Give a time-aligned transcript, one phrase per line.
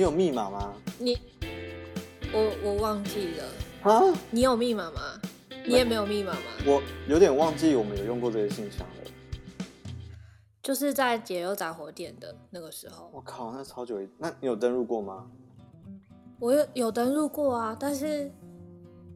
[0.00, 0.72] 你有密码吗？
[0.98, 1.18] 你，
[2.32, 3.44] 我我忘记了。
[3.82, 4.00] 啊？
[4.30, 5.20] 你有密码吗？
[5.66, 6.40] 你也没有密码吗？
[6.64, 9.10] 我有点忘记我们有用过这些信箱了。
[10.62, 13.10] 就是在解忧杂货店的那个时候。
[13.12, 14.00] 我靠，那超久。
[14.16, 15.30] 那你有登录过吗？
[16.38, 18.32] 我有有登录过啊，但是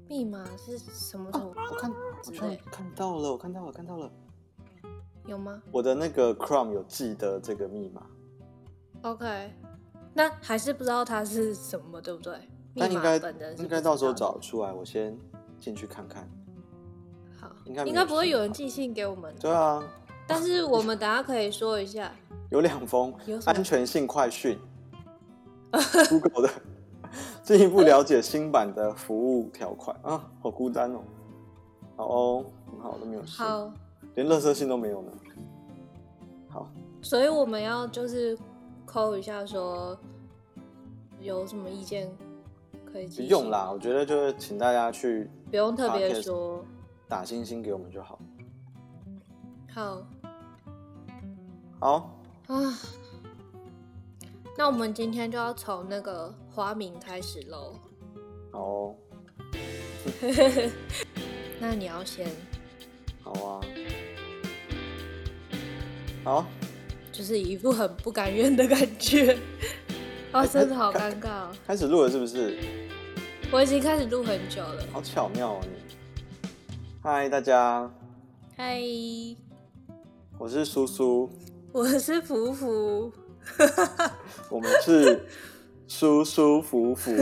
[0.07, 1.49] 密码是什么时候？
[1.53, 4.13] 啊、我看，我看看到了，我看到了，看到了。
[5.25, 5.63] 有吗？
[5.73, 8.03] 我的那个 Chrome 有记得这个密码。
[9.01, 9.51] OK，
[10.15, 12.33] 那还是不知道它是什么，对不对？
[12.75, 13.17] 那应该
[13.59, 15.17] 应该到时候找出来，我先
[15.61, 16.29] 进去看看。
[17.41, 19.35] 好，应该应该不会有人寄信给我们。
[19.41, 19.83] 对啊。
[20.27, 22.11] 但是我们等下可以说一下，
[22.51, 23.13] 有两封
[23.45, 24.59] 安全性快讯，
[26.09, 26.55] Google 的
[27.43, 31.01] 进一步了解新版的服务条款啊，好孤单哦。
[31.97, 33.71] 好哦，很好，都没有信，好，
[34.15, 35.13] 连垃圾信都没有呢。
[36.49, 36.69] 好，
[37.03, 38.37] 所以我们要就是
[38.87, 39.97] 扣一下，说
[41.25, 42.09] 有什么意见
[42.85, 43.07] 可以。
[43.07, 46.63] 不用啦，我觉得就是请大家去，不用特别说，
[47.09, 48.19] 打星星给我们就好。
[49.73, 50.07] 好，
[51.81, 52.15] 好
[52.47, 52.79] 啊，
[54.57, 57.75] 那我们今天就要从那个花名开始喽。
[58.53, 58.95] 好哦，
[61.59, 62.29] 那你要先。
[63.23, 63.61] 好啊，
[66.23, 66.47] 好，
[67.11, 69.37] 就是一副很不甘愿的感觉。
[70.35, 71.53] 哦，真的好尴尬哦。
[71.65, 72.59] 开始录了是不是？
[73.53, 74.83] 我已经开始录很久了。
[74.93, 76.49] 好巧妙哦你。
[77.01, 77.89] 嗨，大家。
[78.57, 78.81] 嗨。
[80.37, 81.31] 我是苏苏，
[81.71, 83.13] 我是福福，
[84.51, 85.25] 我们是
[85.87, 87.13] 舒舒服服。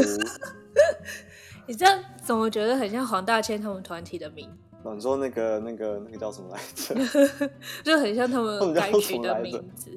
[1.68, 4.48] 你这样怎么觉得很像黄大千他们团体的名？
[4.94, 6.94] 你说那个、那个、那个叫什么来着？
[7.84, 9.90] 就很像他们该取的名字。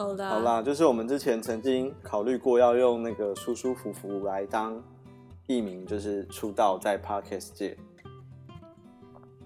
[0.00, 4.82] 好啦，好啦，就是我们之前曾经考虑过要用那个舒舒服服来当
[5.46, 7.76] 艺名，就是出道在 Podcast 界。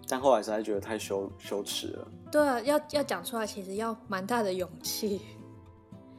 [0.06, 2.06] 但后来实在觉得太羞羞耻了。
[2.30, 5.22] 对啊，要要讲出来，其实要蛮大的勇气。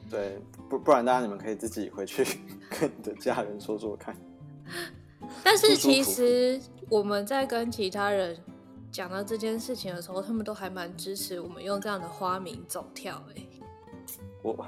[0.10, 0.38] 对，
[0.68, 2.24] 不不然，大家你们可以自己回去
[2.78, 4.14] 跟你的家人说说看。
[5.44, 6.60] 但是其实
[6.90, 8.38] 我们在跟其他人
[8.92, 13.22] 讲到这件事情的时候，他们都还蛮支持我们用这样的花名走跳。
[13.36, 13.42] 哎，
[14.54, 14.66] 我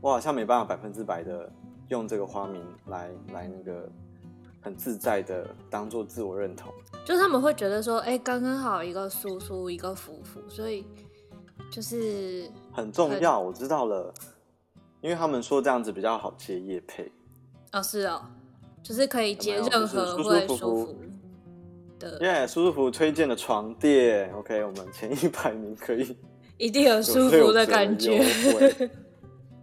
[0.00, 1.50] 我好像没办法百分之百的
[1.88, 3.88] 用这个花名来来那个。
[4.64, 6.72] 很自在的当做自我认同，
[7.04, 10.86] 就是他们会觉得说，哎、欸，刚刚好一个叔叔，一个福福，所以
[11.70, 13.38] 就是很重要。
[13.38, 14.10] 我知道了，
[15.02, 17.12] 因为他们说这样子比较好接业配。
[17.72, 18.22] 哦，是哦，
[18.82, 20.96] 就是可以接任何会舒服
[21.98, 22.18] 的。
[22.22, 26.16] 耶，舒舒服服推荐的床垫，OK，我们前一百名可以
[26.58, 28.24] 一定有舒服的感觉。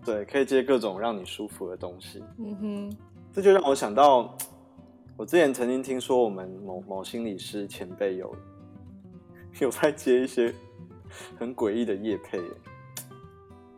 [0.03, 2.23] 对，可以接各种让你舒服的东西。
[2.39, 2.97] 嗯哼，
[3.33, 4.35] 这就让我想到。
[5.17, 8.35] 我之前曾经听说，我们某某心理师前辈有
[9.59, 10.51] 有在接一些
[11.37, 12.41] 很诡异的夜配，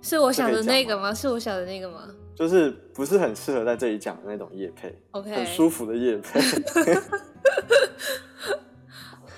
[0.01, 1.13] 是我想的那个吗？
[1.13, 2.07] 是我想的那个吗？
[2.33, 6.39] 就是不是很适合在这里讲的那种夜配，OK，很舒服的夜配。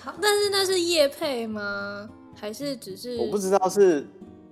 [0.04, 2.08] 好，但是那是夜配吗？
[2.46, 4.06] 还是只是我不知道是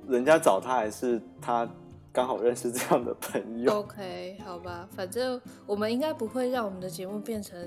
[0.07, 1.69] 人家找他，还是他。
[2.11, 3.79] 刚好认识这样的朋友。
[3.79, 7.57] OK，好吧，反正我们应该不会让我们的节目变成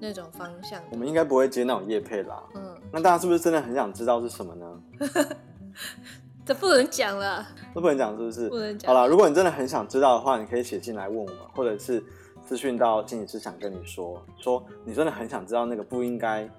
[0.00, 0.82] 那种方向。
[0.90, 2.42] 我们应该不会接那种叶配啦。
[2.56, 4.82] 嗯，那大家是不是真的很想知道是什么呢？
[6.44, 7.46] 这不能讲了。
[7.72, 8.48] 这不能讲，是不是？
[8.48, 8.92] 不能讲。
[8.92, 12.02] 好啦，如果你真的很想知道的话，你可以写信来问我们，或者是
[12.48, 16.50] 私讯到心理师想跟你说，说你真的很想知道那个不应该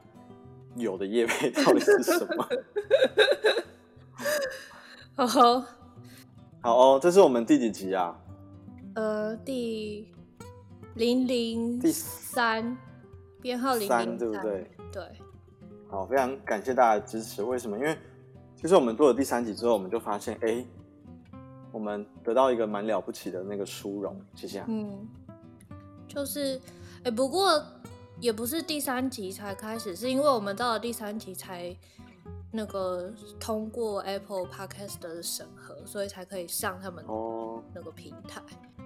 [0.75, 2.47] 有的业配到底是什么。
[5.15, 5.65] 好好。
[6.61, 8.19] 好哦，这是我们第几集啊？
[8.95, 10.11] 呃，第
[10.95, 12.77] 零零第三，
[13.41, 14.69] 编号零零三，对不对？
[14.91, 15.03] 对。
[15.89, 17.41] 好，非常感谢大家的支持。
[17.41, 17.77] 为什么？
[17.77, 17.97] 因为
[18.55, 20.65] 其实我们做了第三集之后，我们就发现，哎，
[21.71, 24.19] 我们得到一个蛮了不起的那个殊荣。
[24.35, 24.63] 谢谢。
[24.67, 25.07] 嗯，
[26.07, 26.59] 就是，
[27.03, 27.63] 哎，不过
[28.19, 31.75] 也不是第三集才开始，是因为我们到了第三集才。
[32.51, 37.05] 那个通过 Apple Podcast 的审核，所以才可以上他们
[37.75, 38.41] 那个平台。
[38.41, 38.83] 哦、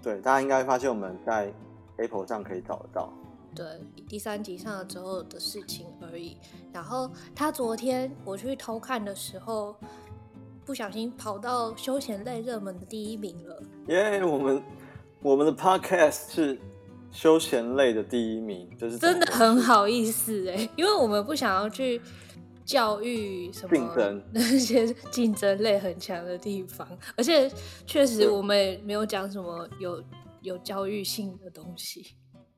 [0.00, 1.52] 对，大家应该发现我们在
[1.96, 3.12] Apple 上可以找得到。
[3.56, 3.66] 对，
[4.08, 6.36] 第三集上了之后的事情而已。
[6.72, 9.74] 然后他昨天我去偷看的时候，
[10.64, 13.60] 不小心跑到休闲类热门的第一名了。
[13.88, 14.62] 耶、yeah，我们
[15.22, 16.56] 我们的 Podcast 是
[17.16, 22.00] 休闲类的第一名，就是真的很好意思哎，因为我们不想要去。
[22.66, 26.84] 教育什么竞争 那些竞争类很强的地方，
[27.16, 27.48] 而且
[27.86, 30.02] 确实我们也没有讲什么有
[30.42, 32.16] 有教育性的东西。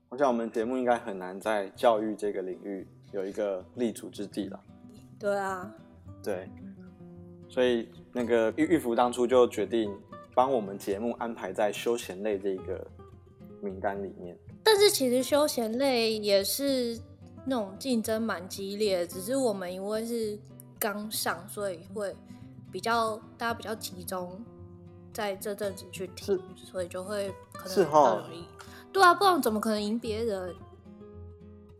[0.08, 4.58] 我想我们节目应该很难在教育这个领域有一个立足之地了。
[5.20, 5.70] 对啊，
[6.24, 6.48] 对，
[7.46, 9.94] 所以那个玉玉福当初就决定
[10.34, 12.86] 帮我们节目安排在休闲类这个
[13.60, 14.34] 名单里面。
[14.70, 17.00] 但是其实休闲类也是
[17.46, 20.38] 那种竞争蛮激烈的，只是我们因为是
[20.78, 22.14] 刚上，所以会
[22.70, 24.30] 比较大家比较集中
[25.10, 28.44] 在这阵子去听，所以就会可能比较容易。
[28.92, 30.54] 对啊，不然怎么可能赢别人？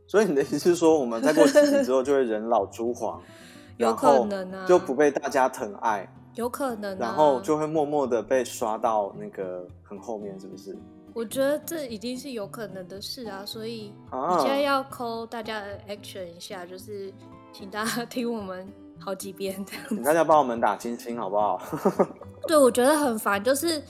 [0.07, 3.23] 所以你的意思是说，我们再过几年之后就会人老珠黄，
[3.77, 10.75] 有可能啊，就不被大家疼爱，有可能、啊，然后就会默默的被刷到那个很后面，是不是？
[11.19, 17.13] 我觉得这已经是有可能的事啊，所以你现在要 call 大家的 action 一下，就是
[17.53, 21.61] 请大家 听我们好几遍这样，请大家帮我们打星星好不好？
[22.47, 23.83] 对，我觉得很烦，就是。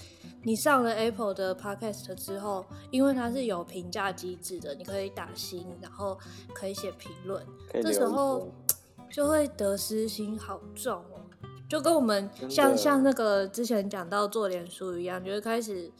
[0.44, 6.16] 你上了 Apple 的 Podcast 之后，因为它是有评价机制的，你可以打星，然后
[6.54, 7.44] 可以写评论，
[7.82, 8.48] 这时候
[9.10, 11.20] 就会得失心好重哦，
[11.68, 15.90] 就跟我们像像那个之前讲到做脸书一样，就会开始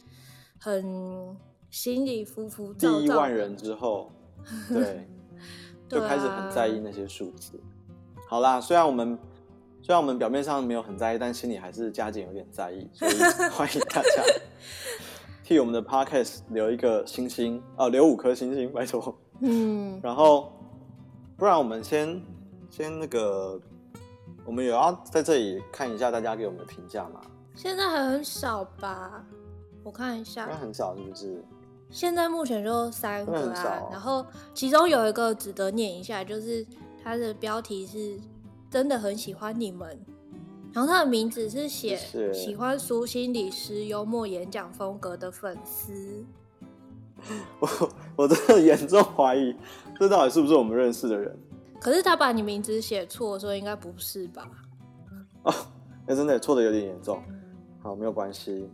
[0.59, 1.37] 很
[1.69, 2.99] 心里浮浮躁躁。
[2.99, 4.11] 第一万人之后，
[4.69, 5.07] 对，
[5.87, 7.57] 就开始很在意那些数字。
[7.57, 9.17] 啊、好啦，虽然我们。
[9.81, 13.11] 虽然我们表面上没有很在意，但心里还是加减有点在意，所以
[13.49, 14.23] 欢迎大家
[15.43, 19.17] 替我们的 podcast 留一个星星啊，留五颗星星，拜托。
[19.39, 20.51] 嗯，然后
[21.37, 22.21] 不然我们先
[22.69, 23.59] 先那个，
[24.45, 27.21] 我们有要在这里看一下大家给我们的评价吗？
[27.55, 29.25] 现在还很少吧？
[29.89, 31.43] 我看一下，很少是不是？
[31.89, 36.63] 现在目前就三个啊，然后其中有一个值得念一下，就是
[37.03, 38.19] 它的标题是。
[38.71, 39.99] 真的很喜欢你们，
[40.71, 41.97] 然后他的名字是写
[42.31, 46.23] 喜欢苏心理师幽默演讲风格的粉丝。
[47.59, 49.55] 我我真的严重怀疑，
[49.99, 51.35] 这到底是不是我们认识的人？
[51.81, 54.47] 可是他把你名字写错，所以应该不是吧？
[55.45, 55.53] 哦，
[56.05, 57.23] 那真的错的有点严重。
[57.81, 58.69] 好，没有关系。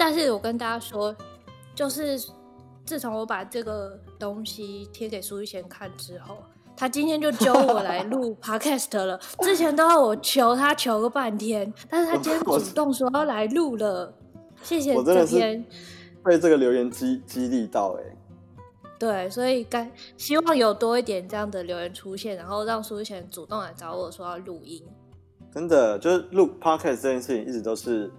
[0.00, 1.14] 但是我跟大家说，
[1.74, 2.18] 就是
[2.86, 6.38] 自从我把这个东西贴给苏玉贤看之后。
[6.74, 14.10] 他今天就揪我来 录 podcast 了，之前都要我求他求个半天，但是他今天主动说要来录了，
[14.62, 14.94] 谢谢。
[14.94, 15.62] 我真的是
[16.24, 18.16] 被这个留言激激励到哎。
[18.98, 24.82] 对，所以该希望有多一点这样的留言出现，然后让苏贤主动来找我说要录音。
[25.52, 28.10] 真的，就是录 podcast 这件事情一直都是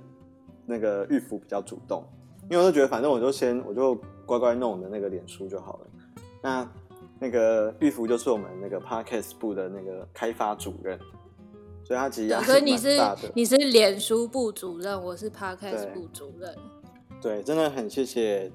[0.71, 2.03] 那个玉福比较主动，
[2.49, 3.93] 因为我就觉得反正我就先我就
[4.25, 5.87] 乖乖弄我的那个脸书就好了。
[6.41, 6.71] 那。
[7.23, 10.97] 那个玉福就是我们那个 Podcast 部的那个开发主任，
[11.83, 12.45] 所以他其实压力。
[12.47, 12.99] 所以你是
[13.35, 16.51] 你是脸书部主任，我是 Podcast 部主任。
[17.21, 18.51] 对，真的很谢谢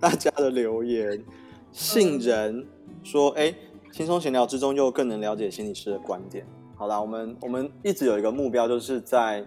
[0.00, 1.24] 大家的留言。
[1.70, 2.66] 杏仁
[3.04, 9.46] 说：“哎、嗯，轻松闲聊之中又更能了解心理师的观点。”好啦，我们我们一直有一个目标，就是在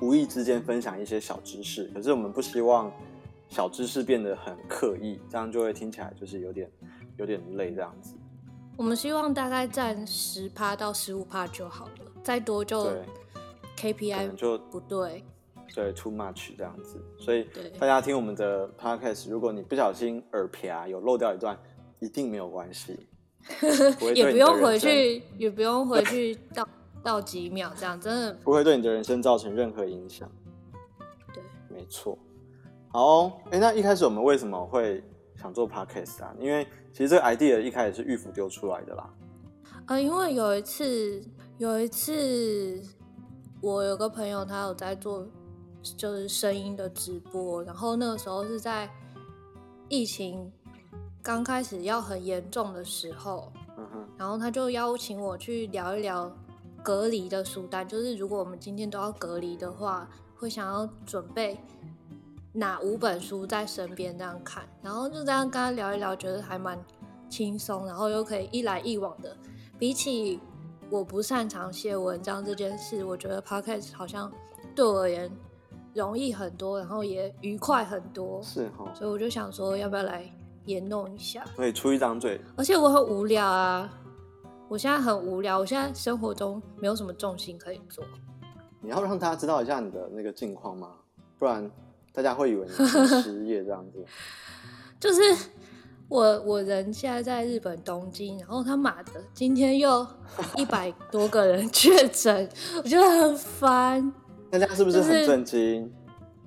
[0.00, 2.92] 无意之间分享一些小知识，可是我们不希望
[3.48, 6.70] 小知识变得很刻意，这样就会听起来就是有点。
[7.18, 8.14] 有点累这样子，
[8.76, 11.92] 我们希望大概占十趴到十五趴就好了，
[12.22, 12.92] 再多就
[13.78, 15.24] KPI 就不对，
[15.74, 21.58] 对 too much 这样子，所以大家听我们的 podcast，如果你不小心耳撇有漏掉一段，
[22.00, 23.08] 一定没有关系，
[24.14, 26.68] 也不用回去，也不用回去倒
[27.06, 30.28] 倒几秒，这样真的不会对你的人生造成任何影响。
[31.32, 32.18] 对，没错。
[32.88, 35.00] 好、哦，哎、欸，那一开始我们为什么会
[35.36, 36.34] 想做 podcast 啊？
[36.40, 39.08] 因为其实这个 idea 一开始是玉福丢出来的啦。
[39.86, 41.22] 呃，因为有一次，
[41.58, 42.82] 有一次
[43.60, 45.24] 我有个朋友，他有在做
[45.96, 48.90] 就是声音的直播，然后那个时候是在
[49.88, 50.50] 疫情
[51.22, 56.28] 刚开始要很严重的时候，嗯哼，然后他就邀请我去聊一聊
[56.86, 61.58] 隔离的书单，就是如果我们今天都要隔离的话，会想要准备。
[62.52, 66.78] 哪五本书在身边这样看，然后就这样跟他聊一聊，觉得还蛮
[67.28, 69.36] 轻松，然后又可以一来一往的。
[69.80, 70.38] 比起
[70.88, 74.32] 我不擅长写文章这件事，我觉得 podcast 好像
[74.72, 75.28] 对我而言
[75.92, 78.40] 容易很多，然后也愉快很多。
[78.42, 80.24] 是哈，所以我就想说，要不要来
[80.64, 81.44] 也弄一下？
[81.56, 82.40] 可以出一张嘴。
[82.56, 83.92] 而且我很无聊啊，
[84.68, 88.04] 我现在很无聊，我现在生活中没有什么重心可以做。
[88.80, 90.90] 你要让大家知道一下你的那个近况吗？
[91.38, 91.70] 不然。
[92.12, 94.02] 大家会以为你是 失业这样子，
[94.98, 95.50] 就是
[96.08, 100.06] 我我人现在在日本东京，然后他妈的今天又
[100.56, 104.14] 一百多个人 确诊，我觉得很烦。
[104.50, 105.92] 大家是不是很震惊？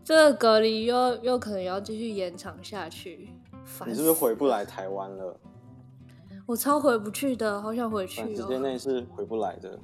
[0.03, 3.29] 这个隔离又又可能要继续延长下去，
[3.85, 5.39] 你是不是回不来台湾了？
[6.49, 8.25] 我超回不去的，好想回去哦。
[8.25, 9.79] 短时间内是回不来的。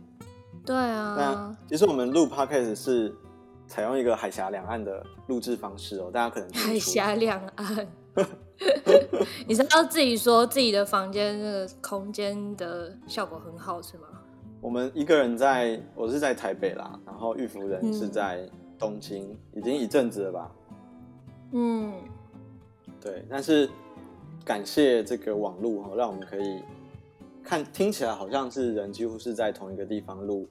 [0.66, 1.16] 对啊。
[1.16, 3.16] 那其实我们录 podcast 是
[3.68, 7.88] 采用一个海峡两岸的录制方式哦，大家可能海峡两岸。
[9.48, 14.08] 你知道自己说自己的房间那个空间的效果很好是吗？
[14.60, 20.52] 我们一个人在，我是在台北啦，然后玉福人是在东京，嗯、已经一阵子了吧？
[21.52, 21.94] 嗯，
[23.00, 23.70] 对，但是
[24.46, 26.62] 感谢这个网络哈，让我们可以
[27.44, 30.48] 看听起来好像是人几乎是在同一个地方录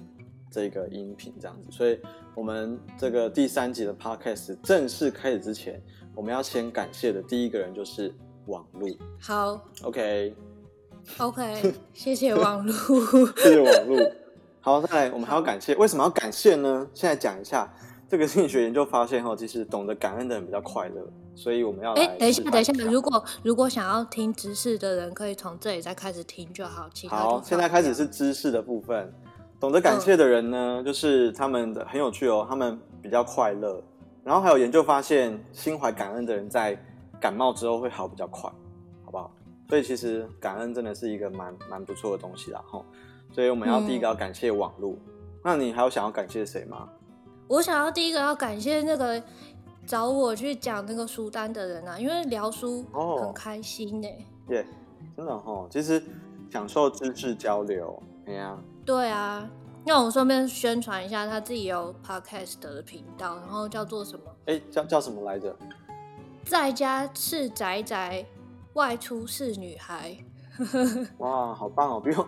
[0.51, 1.99] 这个音频这样子，所以
[2.35, 5.81] 我们这个第三集的 podcast 正式开始之前，
[6.15, 8.13] 我们要先感谢的第一个人就是
[8.47, 8.89] 网络。
[9.21, 12.73] 好，OK，OK，、 谢谢网络，
[13.37, 14.13] 谢谢网络。
[14.61, 16.89] 好，再来，我们还要感谢，为什么要感谢呢？
[16.95, 17.73] 现在讲一下，
[18.09, 21.03] 这个心理学研究发现哈，其实懂得感恩的人比较快乐，
[21.35, 22.03] 所以我们要来。
[22.03, 26.89] 哎，等一下，等一下，如果如果想要听知识的人，可以从这里再开始听就好。
[26.93, 29.13] 其他好，现在开始是知识的部分。
[29.59, 33.83] 懂得感谢的人呢，嗯、就是他们的很有趣哦，他们比较快乐。
[34.23, 36.79] 然后还有研究发现，心怀感恩的人在
[37.19, 38.51] 感冒之后会好比较快，
[39.05, 39.31] 好不好？
[39.69, 42.85] 所以其实感恩真的是一个蛮蛮不错的东西啦，吼。
[43.33, 44.93] 所以我们要第一个要感谢网络。
[44.93, 46.89] 嗯、那你还有想要感谢谁吗？
[47.49, 49.23] 我想要第一个要感谢那个
[49.87, 52.85] 找我去讲那个书单的人啊，因为聊书
[53.21, 54.09] 很开心呢。
[54.49, 56.03] 耶，yeah, 真的哦，其实
[56.51, 58.59] 享受知识交流，哎呀。
[58.85, 59.49] 对啊。
[59.87, 64.25] 那我顺便宣传一下，他自己有 podcast 的频道，然后叫做什么？
[64.47, 65.55] 哎，叫叫什么来着？
[66.47, 68.25] 在家是宅宅，
[68.73, 70.17] 外出是女孩。
[71.19, 72.01] 哇，好棒哦！
[72.01, 72.27] 比我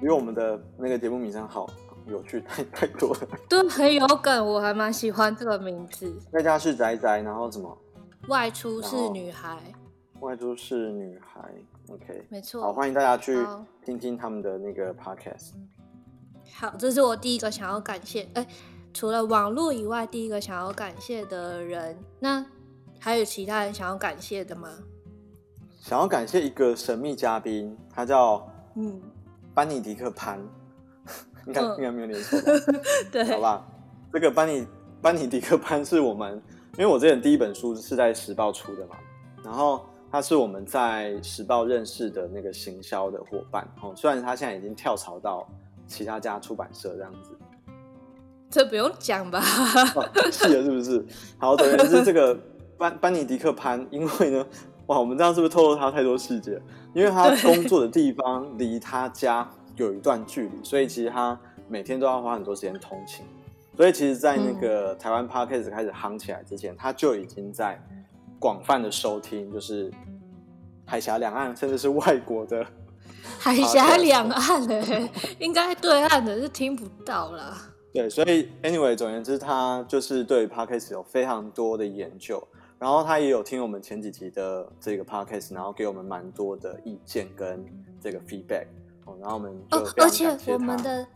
[0.00, 1.68] 比我们的那个节目名称好
[2.08, 3.28] 有趣太太多了。
[3.48, 6.12] 对，很有梗，我还蛮喜欢这个名字。
[6.32, 7.76] 在家是宅宅，然后什么？
[8.28, 9.58] 外出是女孩。
[10.20, 11.40] 外出是女孩
[11.88, 12.60] ，OK，没错。
[12.60, 13.46] 好，欢迎大家去
[13.84, 15.52] 听听他们的那个 podcast。
[16.52, 18.28] 好，这是我第一个想要感谢。
[18.34, 18.46] 哎，
[18.92, 22.44] 除了网络以外，第一个想要感谢的人，那
[22.98, 24.68] 还有其他人想要感谢的吗？
[25.78, 29.00] 想要感谢一个神秘嘉宾，他叫嗯
[29.54, 30.40] 班尼迪克潘，
[31.46, 32.38] 应该应该没有念错，
[33.12, 33.66] 对，好吧。
[34.12, 34.66] 这个班尼
[35.00, 36.40] 班尼迪克潘是我们，
[36.76, 38.96] 因为我之前第一本书是在时报出的嘛，
[39.44, 43.66] 然后他是我们在时报认识的那个行销的伙伴。
[43.82, 45.48] 哦，虽然他现在已经跳槽到。
[45.90, 47.30] 其他家出版社这样子，
[48.50, 49.40] 这不用讲吧？
[50.30, 51.02] 是的，是不是？
[51.38, 52.38] 好，总之是这个
[52.76, 54.46] 班班尼迪克潘，因为呢，
[54.88, 56.60] 哇，我们这样是不是透露他太多细节？
[56.92, 63.24] 因为他工作的地方离他家有一段距离，所以其实他每天都要花很多时间通勤。
[63.76, 67.80] 所以其实，在那个台湾 Podcast 开始夯起来之前，他就已经在
[68.40, 69.88] 广泛的收听，就是
[70.84, 72.66] 海峡两岸，甚至是外国的。
[73.38, 75.08] 海峡两岸的，
[75.38, 77.56] 应该对岸的是听不到啦。
[77.92, 82.42] 对，所以 anyway，总而言之，他就是对 podcast 有非常多的研究，
[82.78, 87.64] 然后他也有听我们前几集的这个 podcast，然后给我们蛮多的意见跟
[88.00, 88.66] 这个 feedback。
[89.20, 91.06] 然后我们就哦，而且我们的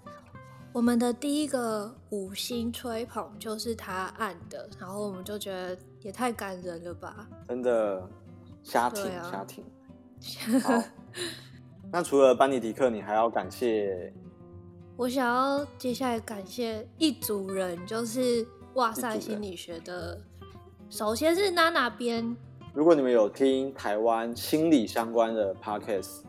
[0.73, 7.29] 我们的第一个五星吹捧就是他按的，然后我们就觉得也太感人了吧？
[7.49, 8.09] 真的，
[8.63, 9.65] 瞎挺瞎挺。
[10.63, 10.83] 好。
[11.93, 14.13] 那除了班尼迪克，你还要感谢？
[14.97, 20.19] 我想要接下来感谢一组人，就是哇塞心理学的。
[20.89, 22.35] 首先是娜娜编。
[22.73, 26.21] 如果你们有听台湾心理相关的 podcast，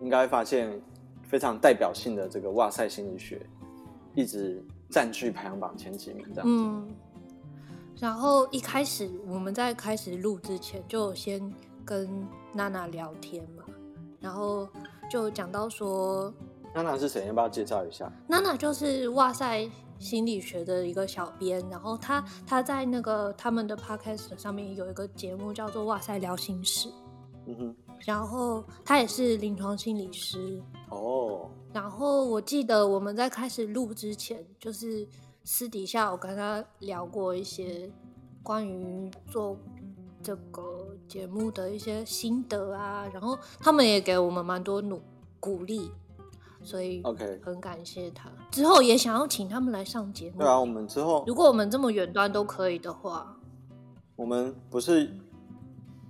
[0.00, 0.80] 应该会发现
[1.28, 3.40] 非常代表性的这个哇塞心理学，
[4.14, 6.64] 一直占据排行榜前几名这样子。
[6.64, 6.88] 嗯。
[8.00, 11.40] 然后一开始我们在开始录之前，就先
[11.84, 12.08] 跟
[12.52, 13.62] 娜娜聊天嘛，
[14.18, 14.68] 然后。
[15.10, 16.30] 就讲到说，
[16.74, 17.26] 娜娜是谁？
[17.28, 18.12] 要不要介绍一下？
[18.26, 19.66] 娜娜就是哇塞
[19.98, 26.90] 心理学的一个小编，然后她她在那个他们的 podcast 上面有一个节目叫做《哇塞聊心事》，
[27.46, 31.17] 嗯哼，然后她也是临床心理师哦。
[31.72, 35.06] 然后我记得我们在开始录之前，就是
[35.44, 37.90] 私底下我跟他聊过一些
[38.42, 39.56] 关于做。
[40.20, 45.00] 这个节目的一些心得啊，然后他们也给我们蛮多努
[45.38, 45.92] 鼓励，
[46.60, 48.28] 所以 OK 很感谢他。
[48.50, 50.40] 之后也想要请他们来上节目。
[50.40, 53.36] 对啊，我们之后如果我们这么远端都可以的话，
[54.16, 55.08] 我们不是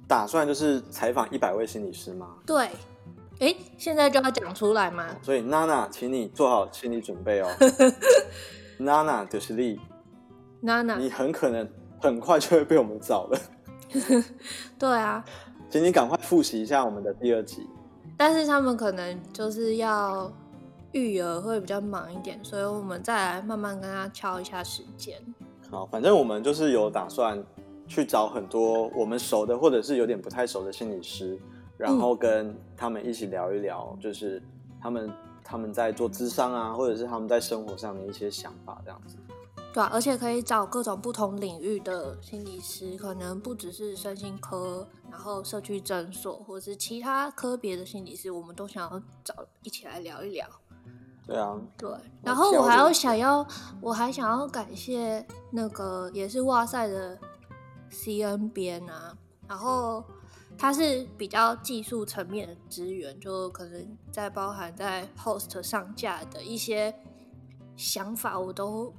[0.08, 2.38] 打算就是采访一百位心理师吗？
[2.46, 2.70] 对。
[3.40, 5.06] 哎，现在就要讲出来吗？
[5.22, 7.48] 所以娜娜，请你做好心理准备哦。
[8.78, 9.78] 娜娜就是你，
[10.60, 11.68] 娜娜，你很可能
[12.00, 13.38] 很快就会被我们找了。
[14.78, 15.24] 对啊，
[15.70, 17.66] 请你赶快复习一下我们的第二集。
[18.16, 20.32] 但是他们可能就是要
[20.90, 25.16] 育儿会比较忙一点，所以我们再来慢慢跟他敲一下时间。
[25.70, 27.40] 好，反正我们就是有打算
[27.86, 31.38] 去找很多我们熟的，或者是有点不太熟的心理师。
[31.78, 34.42] 然后跟他们一起聊一聊，就是
[34.82, 35.10] 他们
[35.44, 39.16] 他们在做智商啊，或者是他们在生活上的一些想法，这样子。
[39.72, 50.46] 对啊，而且可以找各种不同领域的心理师，可能不只是身心科，然后社区诊所，或者是其他科别的心理师，我们都想要找一起来聊一聊。
[51.24, 51.88] 对啊，对。
[52.22, 53.46] 然后我还要想要，
[53.80, 57.16] 我还想要感谢那个也是哇塞的
[57.92, 59.16] CN 编啊，
[59.46, 60.02] 然后。
[60.60, 66.92] 它是比较技术层面的资源，就可能在包含在 host 上架的一些
[67.76, 68.92] 想法，我都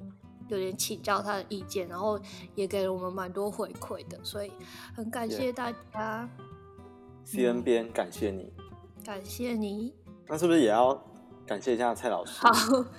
[0.47, 2.17] 有点请教他的意见，然后
[2.55, 4.51] 也给了我们蛮多回馈的，所以
[4.95, 6.29] 很感谢大家。
[7.25, 7.53] Yeah.
[7.53, 8.53] CN 编，感谢你，
[9.03, 9.93] 感谢你。
[10.27, 11.03] 那是不是也要
[11.45, 12.39] 感谢一下蔡老师？
[12.39, 12.51] 好，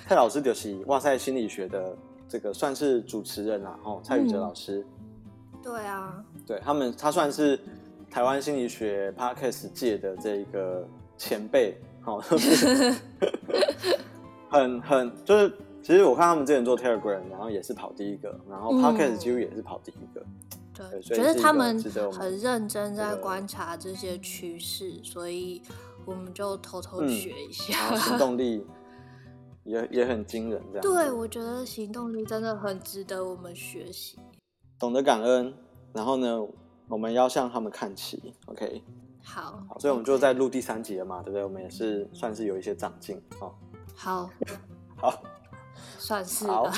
[0.06, 1.96] 蔡老师就是哇塞心理学的
[2.28, 4.86] 这个算是主持人啦，哦，蔡宇哲老师。
[5.54, 7.58] 嗯、对啊，对他们，他算是。
[8.10, 10.84] 台湾心理学 Podcast 界的这个
[11.16, 12.18] 前辈，好，
[14.50, 20.20] 很很就是，其实我看他们之前做 Telegram，然后也是跑第一个，然后 Podcast 几乎也是跑第一个。
[20.20, 21.80] 嗯、对，觉得他们
[22.12, 25.62] 很认真在观察这些趋势，所以
[26.04, 27.90] 我们就偷偷学一下。
[27.92, 28.66] 嗯、行动力
[29.62, 30.82] 也也很惊人，这样。
[30.82, 34.18] 对，我觉得行动力真的很值得我们学习。
[34.80, 35.54] 懂得感恩，
[35.92, 36.44] 然后呢？
[36.90, 38.82] 我们要向他们看齐，OK？
[39.22, 41.44] 好，好，所以我们就在录第三集了嘛.对不对？
[41.44, 43.54] 我们也是算是有一些长进哦。
[43.94, 44.28] 好，
[44.96, 45.22] 好，
[45.98, 46.48] 算是。
[46.48, 46.68] 好，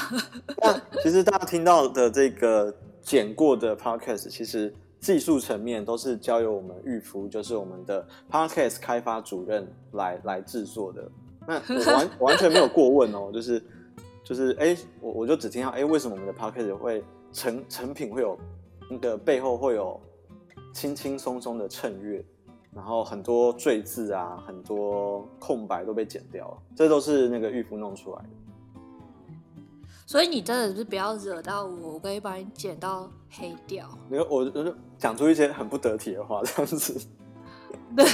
[0.58, 11.10] 那其实大家听到的这个剪过的 Podcast，其实技术层面都是交由我们玉福，就是我们的 Podcast 开发主任来来制作的。
[11.46, 13.64] 那我完我完全没有过问哦，就是
[14.22, 18.38] 就是哎，我我就只听到哎，为什么我们的 Podcast 会成成品会有？
[19.00, 20.00] 的背后会有
[20.72, 22.24] 轻轻松松的衬乐，
[22.74, 28.28] 然后很多赘字啊，很多空白都被剪掉了，这都是那个玉夫弄出来的。
[30.06, 33.88] 所以你真的是不要惹到我，我可以把你剪到黑掉。
[34.10, 37.00] 那个我我就讲出一些很不得体的话，这样子。
[37.96, 38.04] 对，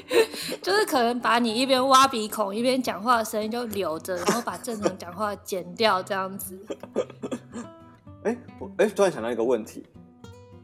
[0.62, 6.58] 就是可能把你一边挖鼻孔一边讲话的声音就留着，然后把正常讲话剪掉，这样子。
[8.24, 9.84] 哎，我哎，突然想到一个问题。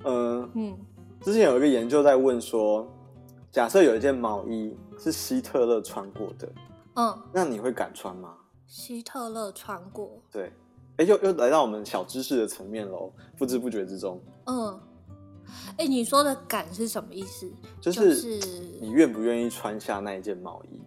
[0.03, 0.79] 呃、嗯，
[1.21, 2.87] 之前有一个研究在问说，
[3.53, 6.49] 假设有一件毛衣是希特勒穿过的，
[6.97, 8.35] 嗯，那你会敢穿吗？
[8.67, 10.53] 希特勒穿过，对，
[10.97, 14.81] 哎，又又来到我们小知识的层面喽，不知不觉之中，嗯，
[15.77, 17.51] 哎，你说的敢是什么意思？
[17.81, 18.41] 就是
[18.81, 20.81] 你愿不愿意穿下那一件毛衣？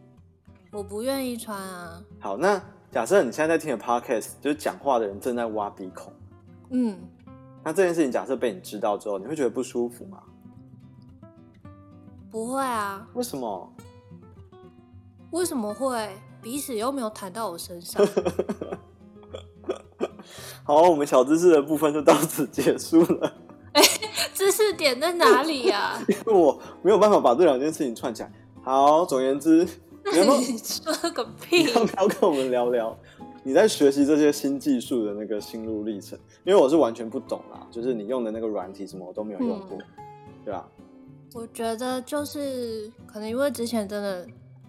[0.72, 2.02] 我不愿意穿啊。
[2.20, 2.60] 好，那
[2.92, 6.12] 假设你现在在听的 podcast，就是讲话的人正在挖鼻孔，
[6.72, 6.98] 嗯。
[7.64, 10.20] 那这件事情假设被你知道之后，你会觉得不舒服吗？
[12.30, 13.08] 不会啊。
[13.14, 13.74] 为什么？
[15.32, 16.10] 为什么会？
[16.42, 18.06] 彼此又没有谈到我身上。
[20.66, 23.34] 好，我们小知识的部分就到此结束了。
[23.74, 23.82] 哎，
[24.34, 25.98] 知识点在哪里呀？
[26.08, 28.32] 因为我没有办法把这两件事情串起来。
[28.62, 29.66] 好，总而言之，
[30.12, 31.64] 你说个屁！
[31.74, 32.98] 要不要跟我们聊聊？
[33.46, 40.04] 你在学习这些新技术的那个心路历程，因为我是完全不懂啦，就是你用的那个软体什么我都没有用过，嗯、
[40.46, 40.66] 对吧？
[41.34, 44.26] 我觉得就是可能因为之前真的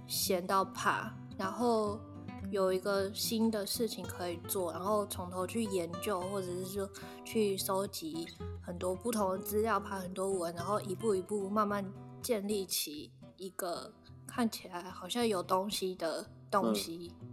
[0.08, 2.00] 闲到怕，然后
[2.50, 6.88] 有一个新的事情可以做，然后从头去研究，或者是说
[7.24, 8.26] 去收集
[8.60, 11.84] 很多不同的资料，爬很多文，然后一步一步慢慢
[12.20, 13.92] 建立起一个
[14.26, 17.12] 看起来好像有东西的东西。
[17.20, 17.28] 嗯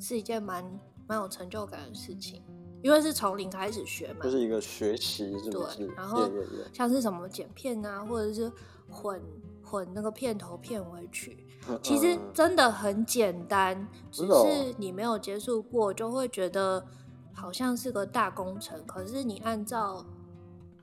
[0.00, 0.64] 是一件蛮
[1.06, 2.42] 蛮有成就感的事情，
[2.82, 5.78] 因为是从零开始学嘛，就是一个学习，是不是？
[5.78, 6.28] 对，然后
[6.72, 8.50] 像是什么剪片啊，或者是
[8.88, 9.20] 混
[9.62, 11.46] 混那个片头片尾曲，
[11.82, 16.84] 其实真的很简单，嗯，只是你没有接触过，就会觉得
[17.32, 18.84] 好像是个大工程。
[18.86, 20.04] 可是你按照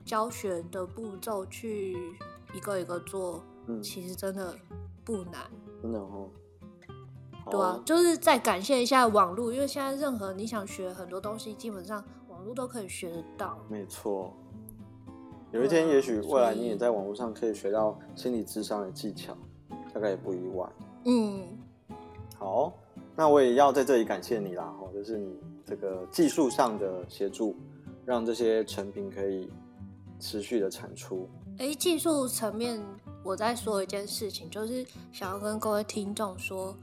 [0.04, 1.96] 教学的步骤去
[2.54, 4.54] 一个一个做，嗯，其实真的
[5.04, 5.50] 不难，
[5.80, 6.28] 真的哦。
[7.50, 13.58] 对啊，就是再感谢一下网络，因为现在任何你想学很多东西，基本上网络都可以学得到。
[13.68, 14.32] 没错，
[15.52, 19.36] 有一天，也许未来你也在网络上可以学到心理智商的技巧，
[19.92, 20.66] 大概也不意外。
[21.04, 21.46] 嗯，
[22.38, 22.72] 好，
[23.14, 27.54] 那我也要在这里感谢你啦，哈，就是你这个技术上的协助，
[28.04, 29.50] 让这些成品可以
[30.18, 31.28] 持续的产出。
[31.58, 32.82] 哎，技术层面，
[33.22, 36.74] 我再说一件事情，就是想要跟各位听众说，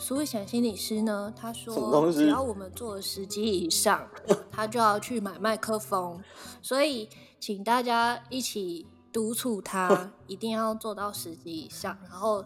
[0.00, 4.08] 苏慧贤心理师呢，他说只要我们做了十集以上，
[4.50, 6.18] 他就要去买麦克风，
[6.62, 7.08] 所以
[7.40, 11.98] 请大家一起督促他， 一定要做到十集以上。
[12.08, 12.44] 然后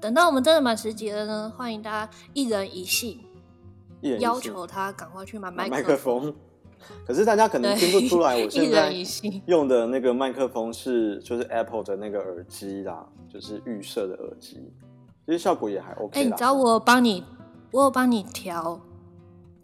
[0.00, 3.20] 等到我们真的满十集了呢，欢迎大家一人一信，
[4.00, 5.76] 一人一要求他赶快去买麦克风。
[5.76, 6.34] 麦克风。
[7.06, 8.92] 可是大家可能听不出来，我现在
[9.46, 14.72] 用的那个麦克风是就是 Apple 的那个耳机啦，就是预设的耳机，
[15.30, 16.18] 其实效果也还 OK。
[16.18, 17.24] 哎、欸，你知道我帮你，
[17.70, 18.80] 我有帮你调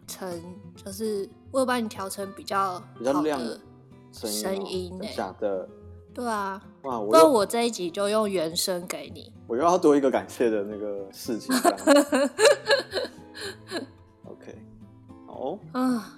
[0.06, 0.40] 成，
[0.76, 3.58] 就是我有帮你调成比较比较亮的
[4.12, 5.68] 声音，欸，假的？
[6.14, 7.00] 对啊，哇！
[7.00, 11.52] 不然我这一集就用原声给你，我又要多一个感谢的那个事情。
[14.22, 14.56] OK，
[15.26, 16.14] 好啊。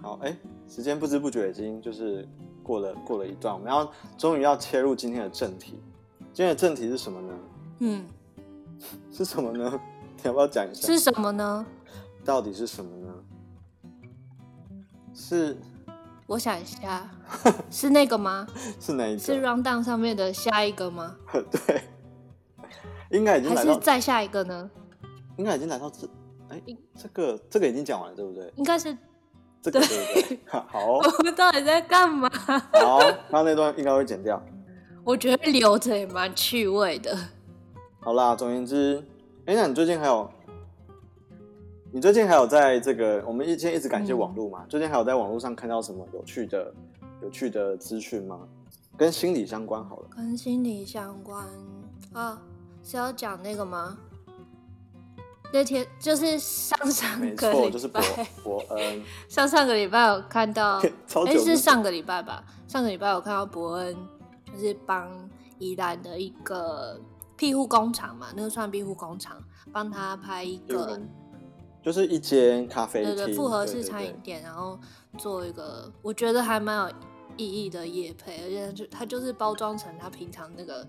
[0.00, 0.34] 好，哎，
[0.66, 2.26] 时间不知不觉已经就是
[2.62, 5.78] 过了过了一段，我们要终于要切入今天的正题。
[6.32, 7.34] 今天的正题是什么呢？
[7.80, 8.06] 嗯，
[9.12, 9.80] 是什么呢？
[10.16, 10.86] 你要不要讲一下？
[10.86, 11.66] 是什么呢？
[12.24, 13.14] 到底是什么呢？
[15.14, 15.56] 是，
[16.26, 17.08] 我想一下，
[17.70, 18.46] 是那个吗？
[18.80, 19.22] 是哪一个？
[19.22, 21.16] 是 rundown 上面的下一个吗？
[21.50, 21.82] 对，
[23.10, 23.68] 应该已经来到。
[23.68, 24.70] 还是再下一个呢？
[25.36, 26.08] 应该已经来到这，
[26.48, 26.60] 哎，
[26.96, 28.52] 这个这个已经讲完了，对不对？
[28.56, 28.96] 应该是。
[29.60, 30.40] 这个对不对？
[30.46, 32.30] 好，我们到底在干嘛？
[32.72, 34.40] 好，刚刚那段应该会剪掉。
[35.02, 37.16] 我觉得留着也蛮趣味的。
[38.00, 39.04] 好啦，总言之，
[39.46, 40.30] 哎，那你最近还有？
[41.90, 43.22] 你最近还有在这个？
[43.26, 46.72] 我们一前一直感谢网络嘛，嗯、最近还有在网络上看到什么有趣的、
[47.22, 48.40] 有趣的资讯吗？
[48.96, 50.08] 跟心理相关好了。
[50.10, 51.46] 跟心理相关
[52.12, 52.40] 啊？
[52.84, 53.96] 是要讲那个吗？
[55.50, 58.02] 那天就是上上个礼拜，就是伯
[58.42, 59.02] 伯恩。
[59.28, 60.78] 上上个礼拜有看到，
[61.26, 62.44] 哎、欸，是上个礼拜吧？
[62.66, 63.96] 上个礼拜有看到伯恩，
[64.52, 65.08] 就是帮
[65.58, 67.00] 宜兰的一个
[67.38, 71.00] 庇护工厂嘛，那个算庇护工厂，帮他拍一个，
[71.82, 74.78] 就是一间咖啡厅，对对，复合式餐饮店，然后
[75.16, 76.94] 做一个我觉得还蛮有
[77.38, 80.86] 意义的夜配，而且就他就是包装成他平常那个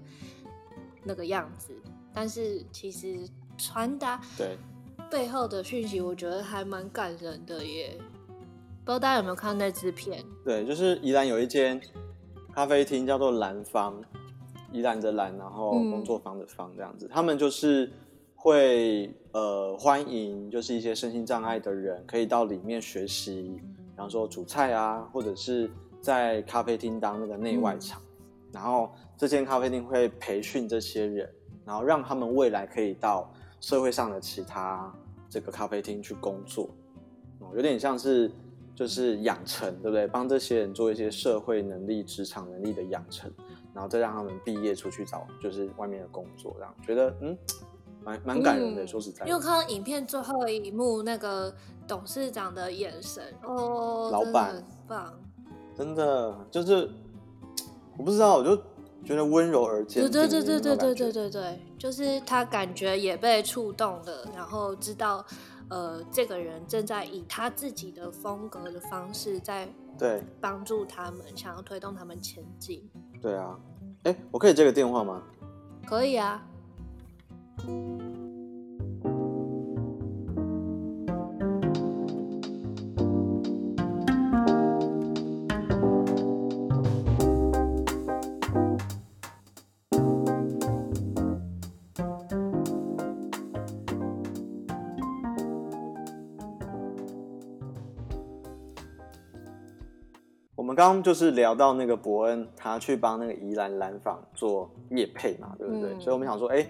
[1.05, 1.71] 那个样子，
[2.13, 3.29] 但是其实。
[3.61, 4.57] 传达对
[5.11, 7.93] 背后的讯息，我觉得还蛮感人的耶。
[7.97, 8.05] 不
[8.85, 10.23] 知道大家有没有看那支片？
[10.45, 11.77] 对，就是宜兰有一间
[12.53, 14.01] 咖啡厅叫做兰芳，
[14.71, 17.05] 宜兰的兰，然后工作坊的坊这样子。
[17.05, 17.91] 嗯、他们就是
[18.35, 25.69] 会呃欢迎，就是一些身心障碍的人可以到里面学习，比方说煮菜啊，或者是
[26.01, 28.01] 在咖啡厅当那个内外场。
[28.01, 31.29] 嗯、然后这间咖啡厅会培训这些人，
[31.65, 33.31] 然后让他们未来可以到。
[33.61, 34.89] 社会上的其他
[35.29, 36.69] 这个咖啡厅去工作，
[37.39, 38.31] 哦，有点像是
[38.73, 40.07] 就是养成，对不对？
[40.07, 43.29] 帮这些人做一些社会能力、职场能力的养成，
[43.79, 47.37] 然后再让他们毕业出去找就是外面的工作，这样觉得嗯，
[48.03, 48.83] 蛮蛮感人的。
[48.83, 51.55] 嗯、说实在的，因为看到影片最后一幕那个
[51.87, 55.13] 董事长的眼神哦，老板很棒，
[55.73, 56.91] 真的就是
[57.97, 58.61] 我不知道，我就。
[59.05, 65.25] 觉得温柔而坚定，对对对对对对对对对，就是他感觉也被触动了，然后知道，
[65.69, 72.87] 呃，这个人正在以他自己的风格的方式在对帮助他们，想要推动他们前进。
[73.21, 73.57] 对啊，
[74.03, 75.21] 哎，我可以接个电话吗？
[75.85, 76.41] 可以啊。
[100.75, 105.93] 刚刚就是聊到那个伯恩，他去帮那个宜兰蓝坊做业配嘛，对不对？
[105.93, 106.67] 嗯、所以我们想说，哎，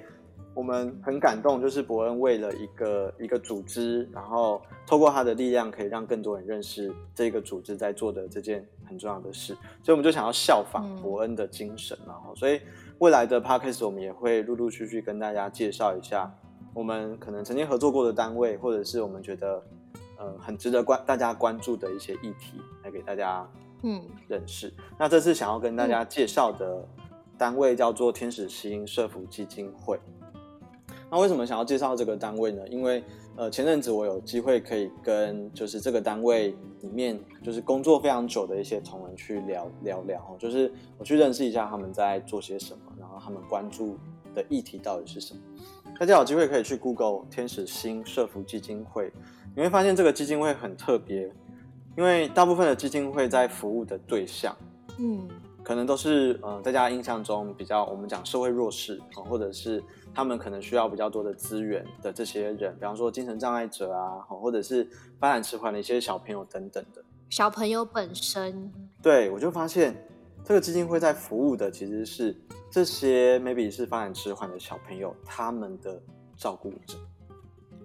[0.54, 9.54] 我们很感动，就是伯恩为了一个一个组织，然后透过他的力量，可以让更多人认识这个组织在做的这件很重要的事。
[9.84, 12.62] 所以我们就想要效仿伯恩的精神，然后、嗯，所以
[13.00, 16.32] 未来的 podcast 我们也会陆陆续续跟大家介绍一下，
[16.74, 19.64] 我们可能曾经合作过的单位，或者是我们觉得
[20.18, 23.50] 呃很值得关大家关注的一些议题，来给大家。
[23.84, 24.74] 嗯，认识。
[24.98, 26.88] 那这次想要跟大家介绍的
[27.38, 30.00] 单位叫做天使心社福基金会。
[31.12, 32.68] 那为什么想要介绍这个单位呢？
[32.68, 33.04] 因为
[33.36, 36.50] 呃，前阵子我有机会可以跟就是这个单位
[36.82, 43.98] 里面就是工作非常久的一些同仁去聊聊聊，就是我去认识一下他们在做些什么，然后他们关注
[44.36, 45.40] 的议题到底是什么。
[46.00, 49.12] 大家有机会可以去 Google 天使星社福基金会，
[49.56, 51.32] 你会发现这个基金会很特别，
[52.00, 54.56] 因为大部分的基金会在服务的对象，
[55.00, 55.28] 嗯。
[55.62, 59.84] 可能都是呃，大家印象中比较我们讲社会弱势啊，或者是
[60.16, 67.04] 他们可能需要比较多的资源的这些人，比方说精神障碍者啊，或者是发展迟缓的一些小朋友等等的。
[67.30, 69.94] 小朋友本身，对，我就发现
[70.46, 72.36] 这个基金会在服务的其实是
[72.72, 76.02] 这些 maybe 是发展迟缓的小朋友他们的
[76.38, 76.98] 照顾者。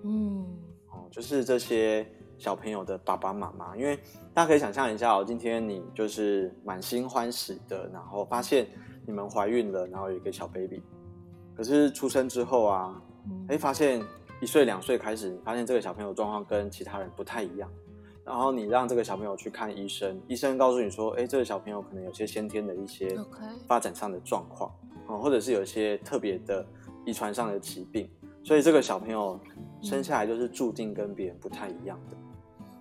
[0.05, 0.47] 嗯，
[0.91, 2.07] 哦，就是这些。
[2.45, 3.99] 小朋友的爸爸妈妈，因为
[4.35, 8.67] 大家可以想象一下哦，今天你就是满心欢喜的，然后发现
[9.07, 10.83] 你们怀孕了，然后有一个小 baby，
[11.57, 13.03] 可是出生之后啊，
[13.49, 13.99] 哎，发现
[14.43, 17.67] 一岁两岁开始，你发现这个小朋友状况跟其他人不太一样，
[18.27, 23.17] 然后你让这个小朋友去看医生，医生告诉你说，哎，这个小朋友可能有些先天的一些
[23.67, 24.71] 发展上的状况，
[25.07, 26.63] 啊，或者是有一些特别的
[27.07, 28.07] 遗传上的疾病，
[28.43, 29.41] 所以这个小朋友
[29.81, 32.19] 生下来就是注定跟别人不太一样的。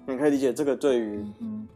[0.05, 1.25] 你可以理解这个对于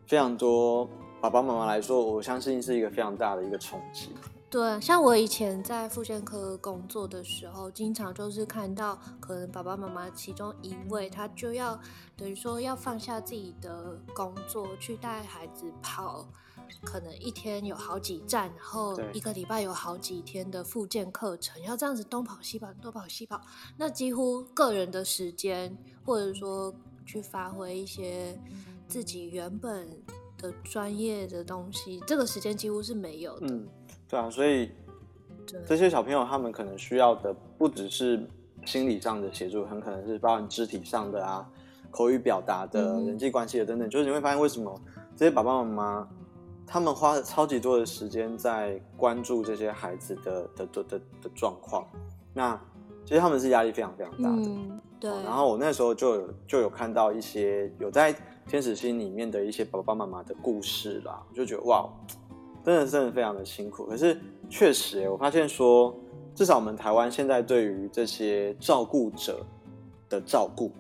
[0.06, 0.88] 非常多
[1.22, 4.10] 爸爸妈妈来说，我相信是一个非常大的一个冲击。
[4.50, 11.80] 对，像我以前在妇健科工作的时候，经常就是看到可能爸爸妈妈其中一位，他就要
[12.16, 16.26] 等于说要放下自己的工作，去带孩子跑，
[16.84, 23.42] 可能一天有好几站，然后一个礼拜有好几天的复健课程，要这样子东跑西跑，东跑西跑，
[23.78, 26.74] 那几乎个人的时间或者说。
[27.08, 28.38] 去发挥一些
[28.88, 29.88] 自己原本
[30.38, 33.48] 的专业的东西，这个时间几乎是没有的。
[33.48, 33.68] 嗯，
[34.08, 34.70] 对啊，所以
[35.66, 38.28] 这些小朋友他们可能需要的不只是
[38.66, 41.50] 心理上的协助，很可能是包含肢体上的啊、
[41.90, 43.90] 口语表达的、嗯、人际关系的等等。
[43.90, 44.80] 就是你会发现，为什么
[45.16, 46.10] 这些爸爸妈妈
[46.68, 51.88] 他们花了超级多的时间在关注这些孩子的的的的的状况，
[52.34, 52.60] 那
[53.08, 54.50] 其实他们是压力非常非常大的。
[54.52, 58.14] 嗯对，然后我那时候就有就有看到一些有在
[58.48, 61.88] 天使心里面的一些爸爸妈妈的故事啦，我就觉得哇，
[62.66, 63.86] 真的真的非常的辛苦。
[63.86, 65.96] 可是确实，我发现说，
[66.34, 69.46] 至少我们台湾现在对于这些照顾者
[70.10, 70.72] 的照顾，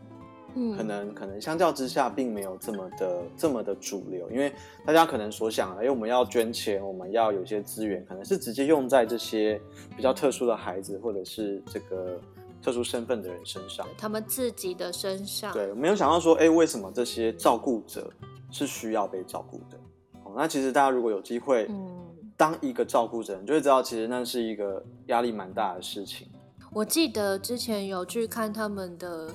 [0.55, 4.51] 嗯，可能可能相较之下并没有这么的这么的主流，因为
[4.85, 9.59] 大家可能所想的，因为我们要捐钱，我们要有些资源，可能是直接用在这些
[9.95, 12.19] 比较特殊的孩子或者是这个。
[12.59, 18.11] 特殊身份的人身上，他们自己的身上，对，没有想到说，哎，为什么这些照顾者
[18.51, 19.77] 是需要被照顾的？
[20.23, 22.03] 哦，那其实大家如果有机会，嗯，
[22.35, 26.27] 当一个照顾者，你就会知道，其实那是一个压力蛮大的事情。
[26.73, 29.31] 我记得之前有去看他们的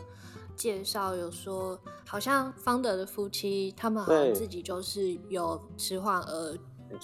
[0.62, 6.56] 介绍，有说，好像方德的夫妻，他们好像自己就是有迟缓儿。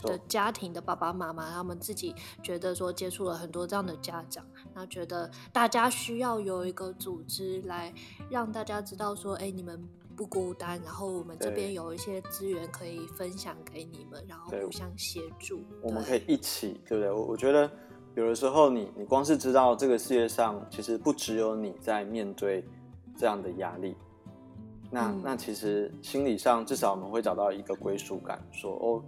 [0.03, 4.45] 的家庭的爸爸妈妈，他们自己觉得说接触了很多这样的家长，
[4.75, 7.93] 然后觉得大家需要有一个组织来
[8.29, 9.83] 让大家知道说，哎，你们
[10.15, 17.11] 不孤单，然后我们这边有一些资源可以分享给你们，然后互相协助，我们可以一起，对不对？
[17.11, 17.71] 我我觉得
[18.15, 22.63] 有的时候你你光是知道这个世界上其实不只有你在面对
[23.19, 23.97] 这样的压力，
[24.91, 29.03] 那、嗯、那其实心理上至少我们会找到一个归属感，说哦。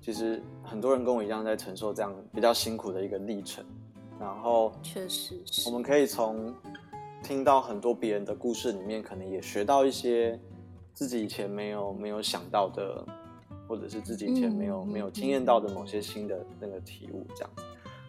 [0.00, 3.64] 其实很多人跟我一样在承受这样比较辛苦的一个历程，
[4.20, 6.54] 然后确实是，我们可以从
[7.20, 10.38] 听到很多别人的故事里面，可能也学到一些
[10.94, 13.04] 自己以前没有没有想到的，
[13.66, 17.62] 或者是自己以前没有、嗯、没有经验到的某些新的那个体悟，这样子，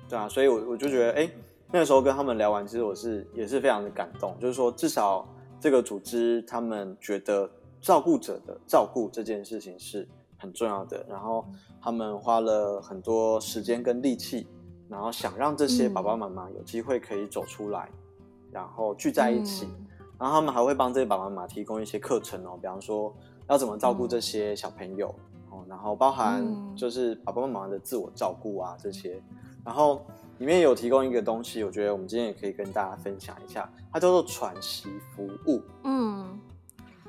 [0.08, 1.30] 对啊，所以我我就觉得，哎，
[1.72, 5.28] 那个时候跟他们聊完，其实我是也是非常的感动，就是说至少
[5.60, 7.50] 这个组织他们觉得
[7.82, 11.46] 照顾者的照顾这件事情是很重要的，然后。
[11.82, 14.46] 他们花了很多时间跟力气，
[14.90, 19.66] 然后想让这些爸爸妈妈有机会可以走出来，嗯、然后聚在一起。
[19.66, 19.88] 嗯、
[20.20, 23.16] 然后他们还会帮这些爸爸妈妈提供一些课程哦，比方说
[23.48, 25.08] 要怎么照顾这些小朋友
[25.50, 26.46] 哦，然后包含
[26.76, 29.24] 就是爸爸妈妈的自我照顾啊这些。
[29.64, 30.06] 然后
[30.40, 35.62] 里面有提供一个东西，我觉得我们今天也可以跟大家分享一下，它叫做喘息服务。
[35.84, 36.40] 嗯。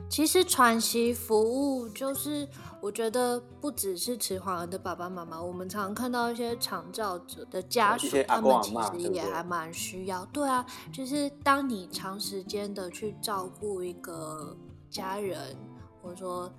[0.08, 2.48] 其实喘息服务就是，
[2.80, 10.24] 我觉得不只是迟缓儿的爸爸妈妈，我们常常看到一些长照者的家属，他们其实也还蛮需要。
[10.32, 14.56] 对啊，就是当你长时间的去照顾一个
[14.90, 15.56] 家人，
[16.02, 16.50] 或者说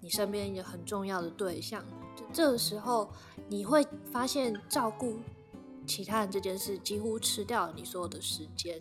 [0.00, 1.82] 你身边一个很重要的对象，
[2.30, 3.08] 这个时候
[3.48, 5.14] 你会发现照顾
[5.88, 8.80] 其他人这件事几乎吃掉了你所有的时间，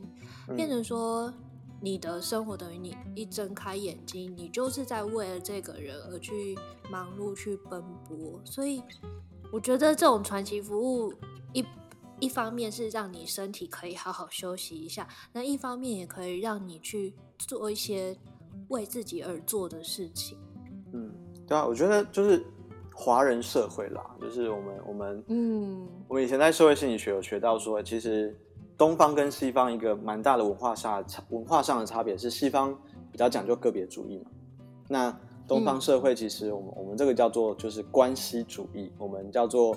[0.56, 1.34] 变成说。
[1.80, 6.58] 你的生活等于你一睁开眼睛，你就是在为了这个人而去
[6.90, 8.42] 忙碌、去奔波。
[8.44, 8.82] 所以，
[9.54, 11.14] 我觉得这种传奇服务
[11.54, 11.64] 一
[12.20, 18.18] 一方面是让你身体可以好好休息一下，那一方面也可以让你去做一些
[18.70, 20.36] 为自己而做的事情。
[20.94, 21.14] 嗯，
[21.46, 22.44] 对啊，我觉得就是
[23.00, 28.36] 华人社会啦，就是我们我们嗯，我们以前在社会心理学有学到说，其实。
[28.78, 32.72] 东方跟西方一个蛮大的文化上差文化上的差别是，西方
[33.12, 34.30] 比较讲究个别主义嘛。
[34.88, 39.76] 那东方社会其实我们、嗯、我们这个叫做就是关系主义，我们叫做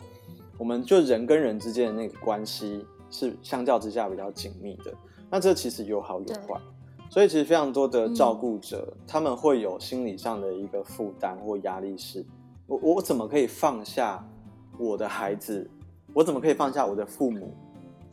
[0.59, 4.93] 我们就人跟人之间的那个关系是相较之下比较紧密的。
[5.31, 6.61] 那这其实有好有坏，
[7.09, 12.27] 所以其实非常多的照顾者、嗯、他们会有心理上的一个负担或压力是，是
[12.71, 14.25] 我我怎么可以放下
[14.79, 15.69] 我的孩子？
[16.15, 17.53] 我怎么可以放下我的父母？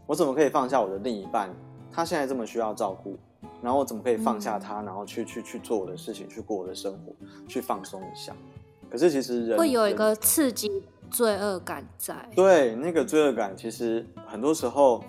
[0.07, 1.47] 我怎么可以放下我的另一半？
[1.91, 3.15] 他现在这么需要照顾，
[3.61, 7.13] 然后我怎么可以放下他，然后去去去做我的事情，去过我的生活，
[7.47, 8.35] 去放松一下？
[8.89, 10.71] 可是其实人会有一个刺激
[11.11, 12.27] 罪恶感在。
[12.35, 15.03] 对，那个罪恶感其实很多时候，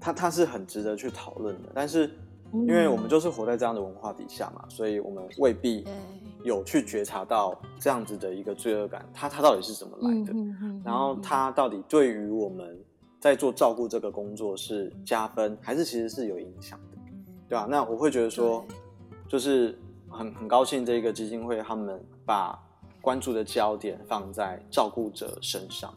[0.00, 1.68] 它它是很值得去讨论的。
[1.74, 2.10] 但是
[2.52, 5.84] 因为我们就是活在这样的文化底下嘛，所以我们未必
[6.44, 10.32] 有去觉察到这样子的一个罪恶感，它它到底是怎么来的？
[10.84, 12.78] 然后它到底对于我们。
[13.20, 16.96] 在做照顾这个工作是加分，还是其实是有影响的，
[17.48, 17.66] 对吧？
[17.68, 18.64] 那我会觉得说，
[19.26, 19.76] 就是
[20.08, 22.56] 很很高兴这个基金会他们把
[23.00, 25.92] 关注的焦点放在照顾者身上，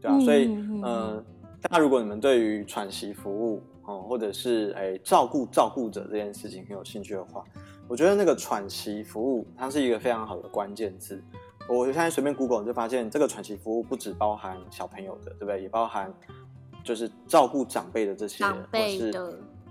[0.00, 0.18] 对吧？
[0.18, 1.24] 所以，嗯、呃，
[1.62, 7.44] 大家如果你们对于喘息服务哦，或者是哎照顾照顾者这件事情很有兴趣的话，
[7.88, 11.22] 我觉得那个喘息服务它是一个非常好的关键字。
[11.68, 15.62] 我现在随便 Google 就发现，这个喘息服务不只包含小朋友的，对不对？
[15.62, 16.12] 也包含。
[16.82, 19.10] 就是照顾长辈的这些，或是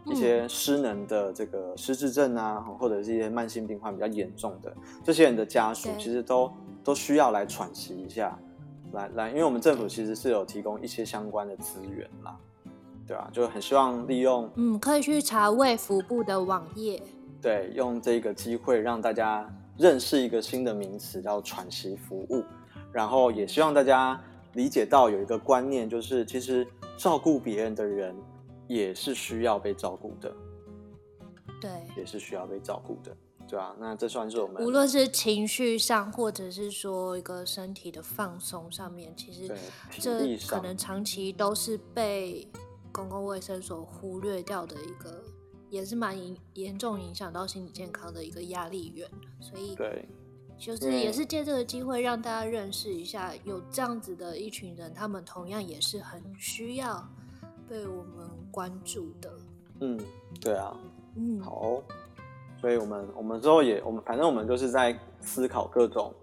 [0.08, 6.52] 一些失能的这个失智症啊，或者是一些慢性病患比较严重的这些人的家属，其实都
[6.84, 8.36] 都需要来喘息一下，
[8.94, 12.36] 来来，因为我们政府其实是有提供一些相关的资源啦，
[13.08, 13.30] 对啊？
[13.32, 17.02] 就很希望利用，嗯，可以去查卫福部的网页，
[17.42, 22.44] 对，用这个机会让大家认识一个新的名词叫喘息服务，
[22.92, 24.20] 然后也希望大家
[24.54, 26.68] 理解到有一个观念，就是其实。
[26.96, 28.16] 照顾别人的人
[28.68, 30.32] 也是需要被照顾的，
[31.60, 33.76] 对，也是需要被照顾的，对啊？
[33.80, 39.52] 那这算是我们无论是情绪上，或者是说一个身体的放松上面，其实
[39.90, 42.48] 这可能长期都是被
[42.94, 45.22] 公共卫生所忽略掉的一个，
[45.70, 49.10] 也是蛮严严重影响到心理健康的一个压力源。
[49.42, 50.08] 所以，对。
[50.56, 57.06] 就是也是借这个机会让大家认识一下，有这样子的一群人，他们同样也是很需要
[57.68, 59.30] 被我们关注的。
[59.82, 60.00] 嗯，
[60.40, 60.74] 对啊，
[61.16, 61.82] 嗯，好，
[62.62, 66.14] 所以我们我们之后也我们反正我们就是在思考各种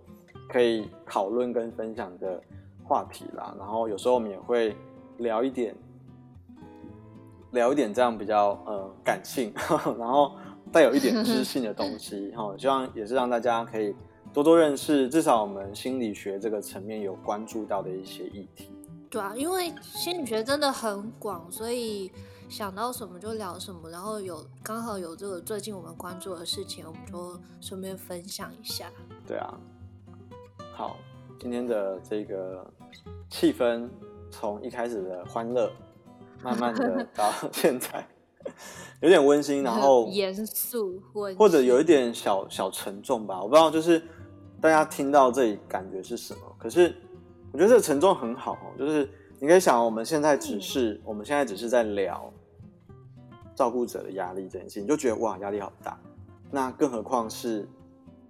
[0.49, 2.43] 可以讨论跟分享的
[2.85, 4.75] 话题啦，然后有时候我们也会
[5.19, 5.77] 聊一点
[7.53, 9.53] 聊一点这样比较呃感性，
[9.99, 10.37] 然后
[10.73, 13.95] 带有一点知性的东西， 哈，希望也是让大家可以。
[14.33, 18.71] 多多认识，至少我们心理学这个层面有关注到的一些议题。
[19.11, 22.13] 对啊，因为心理学真的很广，所以
[22.49, 23.91] 想到什么就聊什么。
[23.91, 28.89] 然后有刚好有这个最近我们关注的事情，我们就顺便分享一下。
[29.27, 29.59] 对啊，
[30.77, 30.97] 好，
[31.41, 32.65] 今天的这个
[33.29, 33.89] 气氛
[34.31, 35.69] 从一开始的欢乐，
[36.43, 38.07] 慢慢的到 现在
[39.01, 41.01] 有点温馨，然后 严肃，
[41.39, 44.03] 或者有一点小小沉重吧，我不知道就是。
[44.63, 46.41] 大家听到这里感觉是什么？
[46.59, 46.95] 可是
[47.51, 52.31] 我觉得这个沉重很好，就是你可以想，我们现在只是我们现在只是在聊
[53.55, 55.99] 照顾者的压力这件事情，你就觉得哇，压力好大。
[56.51, 57.67] 那更何况是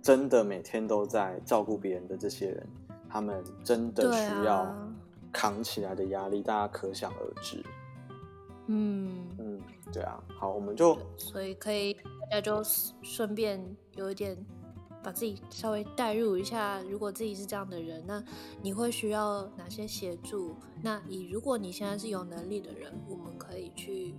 [0.01, 2.65] 真的每天都在照顾别人的这些人，
[3.09, 4.73] 他们真的需要
[5.33, 7.61] 扛起来的压力，大家可想而知。
[8.71, 9.61] 嗯嗯，
[9.93, 10.23] 对啊。
[10.39, 12.63] 好，我们就所以可以大家就
[13.03, 13.61] 顺便
[13.97, 14.37] 有一点。
[15.03, 18.23] 把自己稍微带入一下，如果自己是这样的人，那
[18.61, 20.55] 你会需要哪些协助？
[20.83, 24.15] 那你如果你现在是有能力的人，我们可以去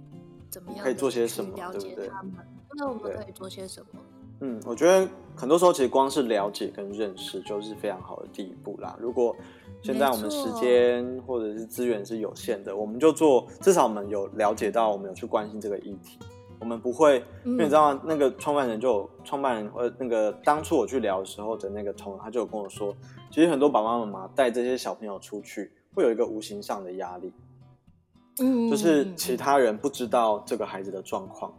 [0.50, 0.84] 怎么样？
[0.84, 1.56] 可以做些什么？
[1.56, 2.34] 了解他们，
[2.76, 4.02] 那我们可以做些什么？
[4.40, 8.98] 嗯，我觉得很多时候其实光是了解跟认识就是非常好的第一步啦。
[9.00, 9.36] 如果
[9.84, 16.20] 现在我们时间或者是资源是有限的，我们就做，至少我们有了解到，我们有去关心这个议题。
[16.60, 18.00] 我们不会，因为你知道？
[18.06, 22.96] 那个创办人就有创办人，呃，那个当初我去聊的时候的那个同仁，他就有跟我说，
[23.32, 27.34] 其实很多爸爸妈妈带这些小朋友出去，会有一个无形上的压力，
[28.42, 31.52] 嗯，就是其他人不知道这个孩子的状况，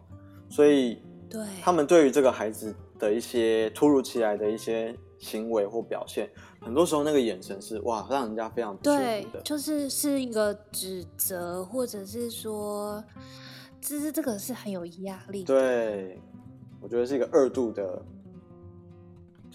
[0.49, 6.31] 所以对，他们对于这个孩子的一些突如其来的一些行为或表现，
[6.65, 9.03] 很多时候那个眼神是哇，让人家非常不舒服的。
[9.03, 13.03] 对，就是是一个指责，或者是说，
[13.81, 15.43] 其实这个是很有压力。
[15.43, 16.21] 对，
[16.81, 18.01] 我觉得是一个二度的，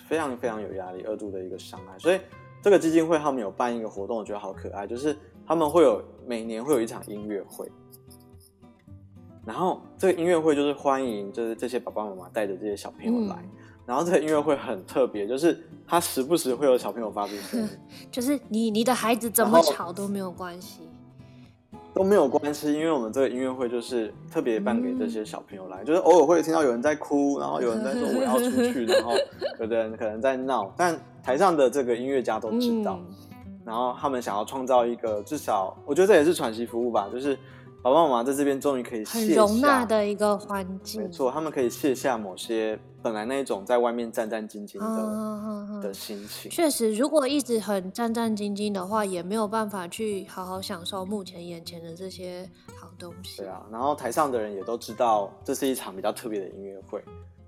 [0.07, 1.97] 非常非常有压力，二度的一个伤害。
[1.97, 2.19] 所以
[2.61, 7.71] 这个基金会他们有办一个活动，我觉得好可爱，就是他们会有每年会有一场音乐会。
[9.45, 13.37] 然后这个音乐会就是欢迎，就是这些爸爸妈妈带着这些小朋友来。
[13.41, 13.49] 嗯、
[13.87, 15.57] 然后这个音乐会很特别，就是
[15.87, 17.69] 他时不时会有小朋友发出声音，
[18.11, 20.81] 就是你你的孩子怎么吵都没有关系，
[21.93, 29.13] 都没有关系，因为我们这个音乐会就是特别办给这些小朋友来，嗯、就是偶尔会听到有人在哭，然后有人在说我要出去，然后
[29.61, 37.39] 有的人可能在闹，但台上的这个音乐家都知道，嗯、然后他们想要创造一个至少，我觉得这也是喘息服务吧，就是。
[37.87, 46.51] 爸爸妈妈在这边终于可以很容纳的一个环境，没错，他们可以卸下某些本来那种在外面战战兢兢的、嗯、的心情。
[46.51, 53.37] 确实，如果一直很战战兢兢的话，也没有办法去好好享受目前眼前的这些好东西。
[53.41, 57.01] 对啊，然后台上的人也都知道这是一场比较特别的音乐会，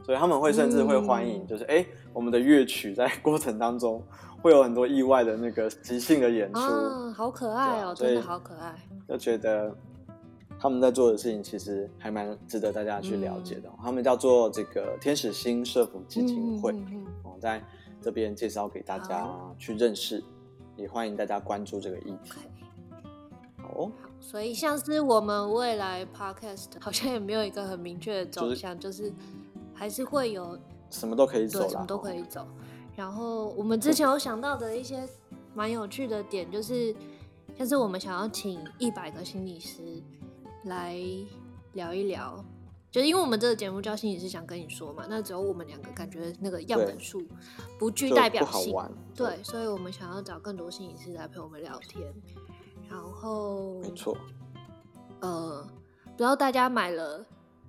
[0.05, 4.01] 所以他们会甚至会欢迎，就是哎、嗯，我们的乐曲在过程当中
[4.41, 8.73] 会有很多意外的那个即兴的演出，啊、好可爱哦，真的好可爱，
[9.05, 9.75] 就觉得。
[10.61, 13.69] 他们在做的事情其实还蛮值得大家去了解的。
[13.69, 17.63] 嗯、他们叫做这个天使心社福基金会，我、嗯嗯嗯、在
[18.01, 19.25] 这边介绍给大家
[19.57, 20.21] 去认识，
[20.75, 22.33] 也欢迎大家关注这个议题。
[23.57, 29.13] 好，哦、好，所以像是我们未来 podcast 好像也没有一个很明确的走向，就是、就是
[29.73, 32.45] 还是会有什么都可以走，什么都可以走。
[32.97, 35.07] 然后我们之前有想到的一些
[35.53, 36.93] 蛮有趣的点，就是
[37.57, 40.03] 像是我们想要请一百个心理师。
[40.65, 40.95] 来
[41.73, 42.43] 聊一聊，
[42.91, 47.21] 就是因为我们这个节目叫心理是想跟你说嘛，那只有我们两个感觉那个样本数
[47.77, 48.73] 不具代表性，
[49.15, 52.13] 对，对，所以我们想要找更多心理师来陪我们聊天。
[52.89, 54.17] 然后，没错，
[55.19, 55.65] 呃，
[56.05, 57.23] 不知道大家买了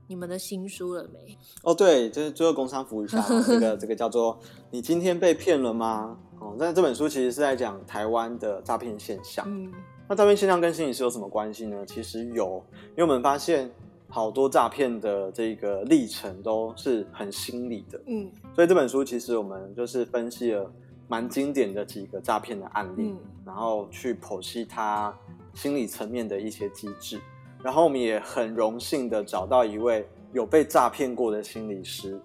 [0.07, 1.37] 你们的新书了没？
[1.63, 4.39] 哦，对，就是最后工商服务一下， 这个这个叫做
[4.73, 9.45] “你今天被骗了吗？”哦，那这本书其实是在讲台湾的诈骗现象。
[9.47, 9.71] 嗯。
[10.11, 11.87] 那诈骗现象跟心理师有什么关系呢？
[11.87, 13.71] 其实有，因为我们发现
[14.09, 20.69] 好多诈骗的这个历程都是很心理的，嗯，所以这本书其实我们就是分析了
[21.07, 25.17] 蛮经典的几个诈骗的案例，嗯，然后去剖析它
[25.55, 27.21] 心理层面的一些机制，
[27.63, 32.21] 然后我们也很荣幸的找到一位有被诈骗过的心理师，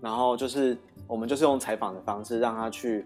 [0.00, 0.74] 然后就是
[1.06, 3.04] 我们就是用采访的方式让他去。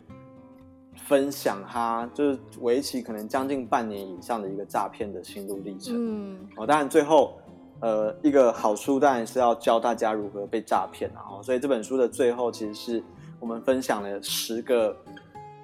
[1.07, 5.95] 分享他就是为期可能将近半年以上的一个诈骗的心路历程。
[5.97, 7.39] 嗯，哦，当然最后，
[7.81, 13.05] 呃，一个好处当然是要教大家如何被诈骗，然后，所以这本书的最后其实是
[13.39, 14.97] 我们分享了十个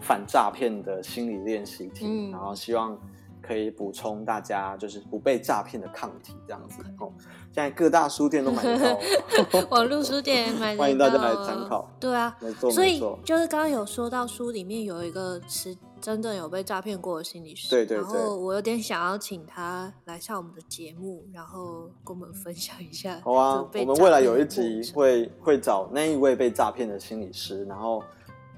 [0.01, 2.99] 反诈骗的心理练习题，嗯，然后希望。
[3.47, 7.13] 可以补充大家就是不被诈骗的抗体这样子哦。
[7.53, 11.91] 现在各大书店都买得到， 网络书店也买得到，欢迎大家来参考。
[11.99, 18.03] 对啊，没错，所以就是刚刚有说到书里面有一个是真正有被诈骗过的心理师，对对对。
[18.03, 23.19] 然后我有点想要请他来上我们的节目，然后跟我们分享一下。
[23.25, 28.03] 好啊，我们未来有一集会会找那一位被诈骗的心理师，然后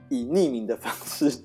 [0.08, 1.40] 以匿名的方式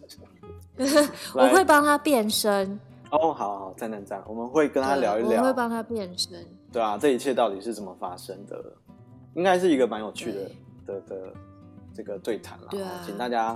[1.36, 2.80] 我会帮他变身。
[3.14, 4.24] 哦，好好，赞赞赞！
[4.28, 6.44] 我们会跟他聊一聊，我会帮他变身。
[6.72, 8.60] 对啊，这一切到底是怎么发生的？
[9.36, 10.40] 应该是一个蛮有趣的
[10.86, 11.34] 对的的
[11.94, 12.68] 这个对谈了。
[12.72, 13.56] 对啊，请大家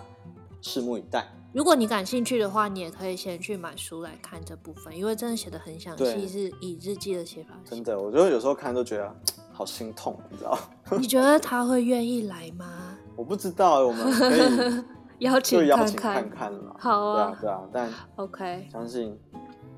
[0.62, 1.26] 拭目以待。
[1.54, 7.56] 如果你感兴趣的话，你也可以先去买书来看这部分，因为真的写的很详细，对是以日记的写法。
[7.66, 9.12] 真的，我觉得有时候看都觉得
[9.52, 10.58] 好心痛，你知道？
[11.00, 12.96] 你觉得他会愿意来吗？
[13.16, 14.84] 我不知道，我们可以
[15.26, 16.76] 邀请邀请看看了。
[16.78, 19.18] 好啊，对啊，对啊，但 OK，相信。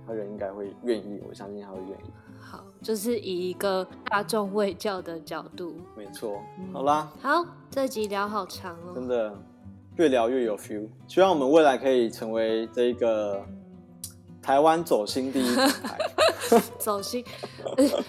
[0.09, 2.11] 他人应该会愿意，我相信他会愿意。
[2.39, 5.75] 好，就是以一个大众卫教的角度。
[5.95, 6.41] 没错。
[6.57, 8.91] 嗯、好啦，好，这集聊好长哦。
[8.95, 9.31] 真的，
[9.97, 10.87] 越聊越有 feel。
[11.07, 13.45] 希望我们未来可以成为这个
[14.41, 15.99] 台湾走心第一品牌。
[16.79, 17.23] 走心，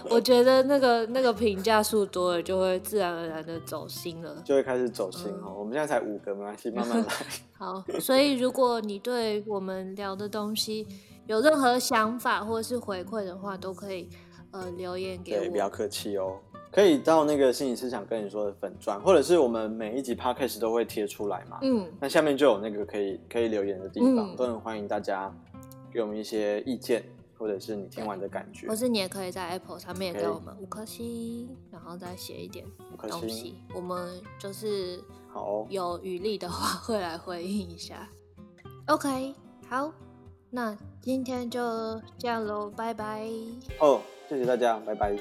[0.08, 5.48] 我觉得那个那个评价数多了，就会自然而然的走心了，就会开始走心哦。
[5.48, 7.12] 嗯、我们现在才五个，没关系，慢慢来。
[7.52, 10.86] 好，所以如果你对我们聊的东西，
[11.30, 14.08] 有任何想法或者是回馈的话，都可以，
[14.50, 15.38] 呃，留言给我。
[15.38, 16.36] 对，不要客气哦。
[16.72, 21.60] 可以到那个心理思想跟你说的粉砖，或者是我们每一集 podcast 都会贴出来嘛。
[21.62, 21.88] 嗯。
[22.00, 25.32] 那下面就有那个可以可以留言的地方，都很欢迎大家
[25.92, 27.04] 给我们一些意见，
[27.38, 32.66] 或者是你听完的感觉，或是你也可以在 Apple 上面给我们五颗星，然后再写一点
[33.08, 33.54] 东西。
[33.72, 38.08] 我们就是好有余力的话会来回应一下。
[38.88, 39.32] OK，
[39.68, 39.92] 好。
[40.50, 43.26] 那今天就这样喽拜拜。
[43.78, 45.16] 哦谢谢大家拜拜。